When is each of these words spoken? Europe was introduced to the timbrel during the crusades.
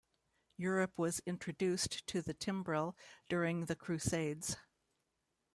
Europe 0.57 0.97
was 0.97 1.19
introduced 1.27 2.07
to 2.07 2.23
the 2.23 2.33
timbrel 2.33 2.97
during 3.29 3.65
the 3.65 3.75
crusades. 3.75 4.57